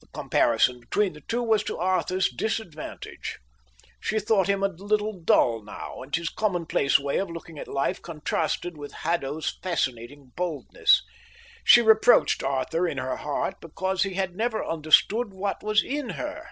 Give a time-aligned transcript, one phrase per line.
[0.00, 3.38] The comparison between the two was to Arthur's disadvantage.
[4.00, 8.00] She thought him a little dull now, and his commonplace way of looking at life
[8.00, 11.02] contrasted with Haddo's fascinating boldness.
[11.62, 16.46] She reproached Arthur in her heart because he had never understood what was in her.